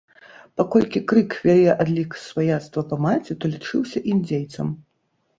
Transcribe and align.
Паколькі 0.59 0.99
крык 1.09 1.33
вялі 1.47 1.67
адлік 1.83 2.15
сваяцтва 2.21 2.83
па 2.93 2.97
маці, 3.05 3.37
то 3.43 3.51
лічыўся 3.53 4.03
індзейцам. 4.15 4.73